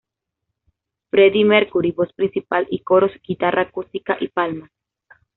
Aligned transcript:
Freddie 1.11 1.45
Mercury: 1.45 1.91
Voz 1.91 2.11
principal 2.13 2.65
y 2.71 2.79
coros, 2.79 3.11
Guitarra 3.21 3.61
acústica 3.69 4.17
y 4.19 4.29
palmas. 4.29 4.71